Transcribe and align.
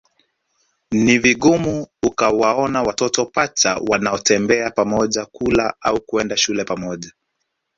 Ni 0.91 1.17
vigumu 1.19 1.87
ukawaona 2.03 2.83
watoto 2.83 3.25
pacha 3.25 3.75
wanaotembea 3.87 4.71
pamoja 4.71 5.25
kula 5.25 5.73
au 5.81 6.01
kwenda 6.01 6.37
shule 6.37 6.63
pamoja 6.63 7.11